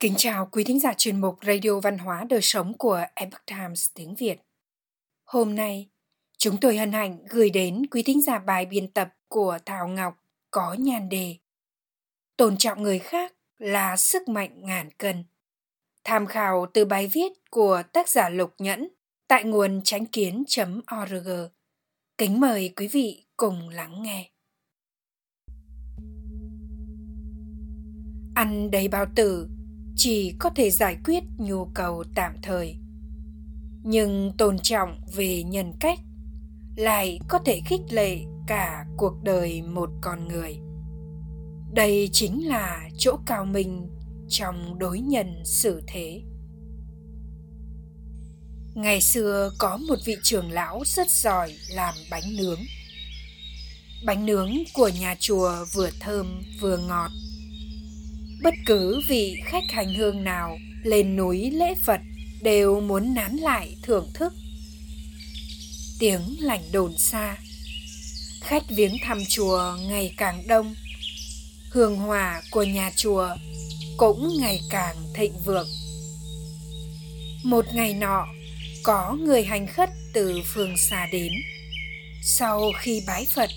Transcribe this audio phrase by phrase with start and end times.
[0.00, 3.88] Kính chào quý thính giả chuyên mục Radio Văn hóa Đời Sống của Epoch Times
[3.94, 4.40] tiếng Việt.
[5.24, 5.88] Hôm nay,
[6.38, 10.24] chúng tôi hân hạnh gửi đến quý thính giả bài biên tập của Thảo Ngọc
[10.50, 11.36] có nhan đề
[12.36, 15.24] Tôn trọng người khác là sức mạnh ngàn cân.
[16.04, 18.88] Tham khảo từ bài viết của tác giả Lục Nhẫn
[19.28, 21.28] tại nguồn tránh kiến.org.
[22.18, 24.30] Kính mời quý vị cùng lắng nghe.
[28.34, 29.48] Ăn đầy bao tử
[30.02, 32.76] chỉ có thể giải quyết nhu cầu tạm thời.
[33.82, 35.98] Nhưng tôn trọng về nhân cách
[36.76, 40.58] lại có thể khích lệ cả cuộc đời một con người.
[41.74, 43.88] Đây chính là chỗ cao minh
[44.28, 46.22] trong đối nhân xử thế.
[48.74, 52.60] Ngày xưa có một vị trưởng lão rất giỏi làm bánh nướng.
[54.04, 57.10] Bánh nướng của nhà chùa vừa thơm vừa ngọt
[58.42, 62.00] bất cứ vị khách hành hương nào lên núi lễ phật
[62.42, 64.32] đều muốn nán lại thưởng thức.
[65.98, 67.36] Tiếng lành đồn xa,
[68.40, 70.74] khách viếng thăm chùa ngày càng đông.
[71.70, 73.28] Hương hòa của nhà chùa
[73.96, 75.68] cũng ngày càng thịnh vượng.
[77.42, 78.26] Một ngày nọ,
[78.82, 81.32] có người hành khất từ phương xa đến
[82.22, 83.50] sau khi bái phật,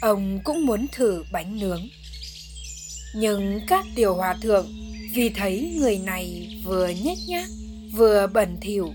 [0.00, 1.88] ông cũng muốn thử bánh nướng
[3.14, 4.66] nhưng các tiểu hòa thượng
[5.14, 7.48] vì thấy người này vừa nhếch nhác,
[7.92, 8.94] vừa bẩn thỉu,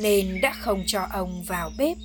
[0.00, 1.96] nên đã không cho ông vào bếp.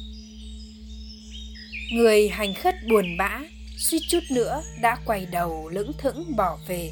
[1.92, 3.40] Người hành khất buồn bã,
[3.78, 6.92] suýt chút nữa đã quay đầu lững thững bỏ về.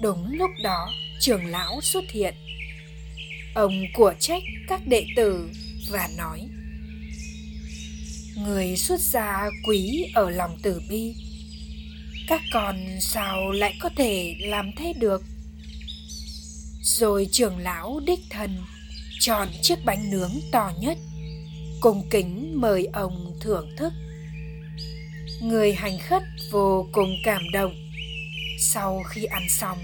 [0.00, 2.34] Đúng lúc đó, trưởng lão xuất hiện.
[3.54, 5.50] Ông của trách các đệ tử
[5.90, 6.48] và nói,
[8.36, 11.14] người xuất gia quý ở lòng tử bi
[12.28, 15.22] các con sao lại có thể làm thế được?
[16.82, 18.58] Rồi trưởng lão đích thân
[19.20, 20.98] chọn chiếc bánh nướng to nhất
[21.80, 23.92] cùng kính mời ông thưởng thức.
[25.42, 27.90] Người hành khất vô cùng cảm động.
[28.58, 29.78] Sau khi ăn xong,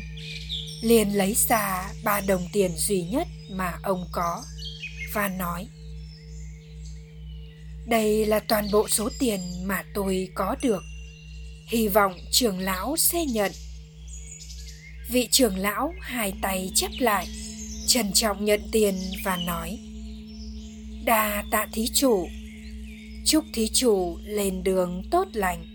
[0.83, 4.45] liền lấy ra ba đồng tiền duy nhất mà ông có
[5.12, 5.69] và nói,
[7.87, 10.83] đây là toàn bộ số tiền mà tôi có được
[11.71, 13.53] hy vọng trưởng lão sẽ nhận.
[15.09, 17.27] Vị trưởng lão hai tay chép lại
[17.87, 18.95] trân trọng nhận tiền
[19.25, 19.79] và nói,
[21.05, 22.29] đa tạ thí chủ,
[23.25, 25.67] chúc thí chủ lên đường tốt lành.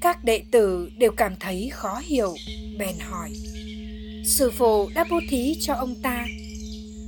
[0.00, 2.34] Các đệ tử đều cảm thấy khó hiểu,
[2.78, 3.32] bèn hỏi,
[4.24, 6.26] sư phụ đã bố thí cho ông ta,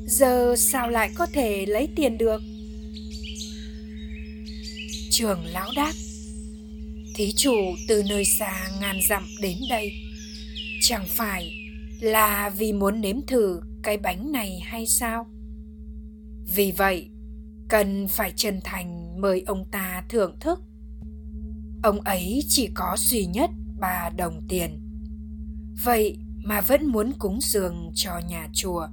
[0.07, 2.43] giờ sao lại có thể lấy tiền được?
[5.11, 5.93] Trường lão đáp
[7.15, 7.55] thí chủ
[7.89, 9.93] từ nơi xa ngàn dặm đến đây.
[10.81, 11.53] Chẳng phải
[12.01, 15.27] là vì muốn nếm thử cái bánh này hay sao?
[16.55, 17.11] Vì vậy,
[17.69, 20.61] cần phải chân thành mời ông ta thưởng thức.
[21.83, 23.51] Ông ấy chỉ có duy nhất
[23.81, 24.81] ba đồng tiền.
[25.85, 28.89] Vậy mà vẫn muốn cúng dường cho nhà chùa.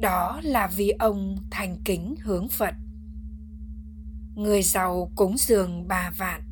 [0.00, 2.74] Đó là vì ông thành kính hướng phật.
[4.34, 6.42] Người giàu cúng dường ba vạn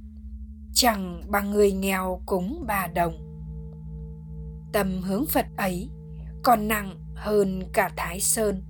[0.75, 3.15] chẳng bằng người nghèo cúng ba đồng.
[4.73, 5.89] Tâm hướng phật ấy,
[6.43, 8.63] còn nặng hơn cả thái sơn.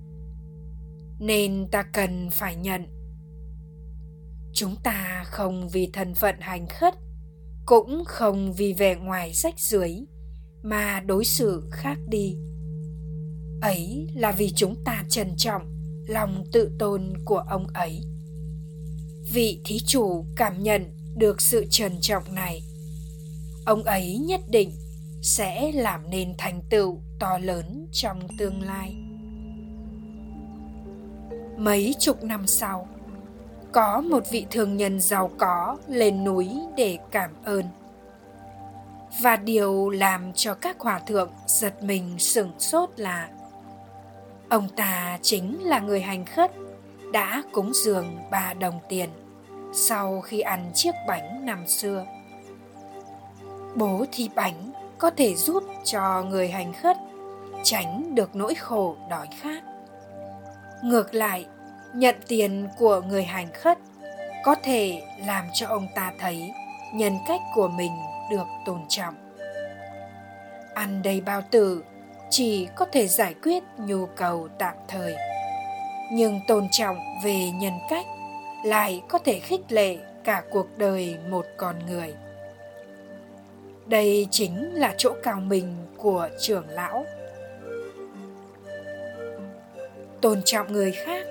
[1.19, 2.85] Nên ta cần phải nhận.
[4.53, 6.93] Chúng ta không vì thân phận hành khất,
[7.65, 9.91] cũng không vì vẻ ngoài rách rưới,
[10.63, 12.37] mà đối xử khác đi.
[13.61, 15.61] Ấy là vì chúng ta trân trọng
[16.07, 18.01] lòng tự tôn của ông ấy.
[19.33, 22.63] Vị thí chủ cảm nhận được sự trân trọng này.
[23.65, 24.71] Ông ấy nhất định
[25.21, 28.95] sẽ làm nên thành tựu to lớn trong tương lai.
[31.57, 32.87] Mấy chục năm sau,
[33.71, 37.63] có một vị thương nhân giàu có lên núi để cảm ơn.
[39.21, 43.29] Và điều làm cho các hòa thượng giật mình sửng sốt là
[44.49, 46.51] ông ta chính là người hành khất
[47.13, 49.09] đã cúng dường ba đồng tiền
[49.75, 52.05] sau khi ăn chiếc bánh năm xưa.
[53.75, 56.97] Bố thi bánh có thể giúp cho người hành khất
[57.63, 59.63] tránh được nỗi khổ đói khát.
[60.83, 61.45] Ngược lại,
[61.95, 63.77] nhận tiền của người hành khất
[64.43, 66.51] có thể làm cho ông ta thấy
[66.93, 67.91] nhân cách của mình
[68.31, 69.15] được tôn trọng.
[70.73, 71.83] Ăn đầy bao tử
[72.29, 75.15] chỉ có thể giải quyết nhu cầu tạm thời,
[76.11, 78.05] nhưng tôn trọng về nhân cách
[78.65, 82.13] lại có thể khích lệ cả cuộc đời một con người.
[83.85, 87.05] Đây chính là chỗ cao mình của trưởng lão.
[90.21, 91.25] Tôn trọng người khác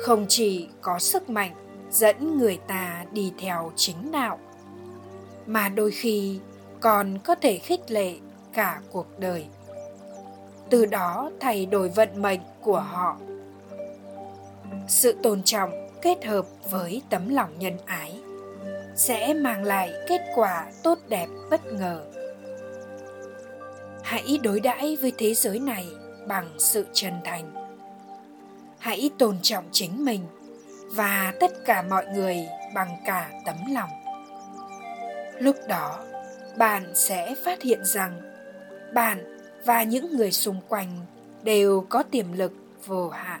[0.00, 1.52] không chỉ có sức mạnh
[1.90, 4.38] dẫn người ta đi theo chính đạo,
[5.46, 6.38] mà đôi khi
[6.80, 8.14] còn có thể khích lệ
[8.52, 9.44] cả cuộc đời.
[10.70, 13.16] Từ đó thay đổi vận mệnh của họ.
[14.88, 18.20] Sự tôn trọng kết hợp với tấm lòng nhân ái,
[18.94, 22.04] sẽ mang lại kết quả tốt đẹp bất ngờ.
[24.02, 25.86] Hãy đối đãi với thế giới này
[26.26, 27.52] bằng sự chân thành.
[28.78, 30.20] Hãy tôn trọng chính mình
[30.86, 32.36] và tất cả mọi người
[32.74, 33.90] bằng cả tấm lòng.
[35.38, 36.04] Lúc đó,
[36.56, 38.20] bạn sẽ phát hiện rằng
[38.94, 41.00] bạn và những người xung quanh
[41.42, 42.52] đều có tiềm lực
[42.86, 43.40] vô hạn.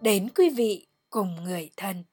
[0.00, 2.04] đến quý vị cùng người thân.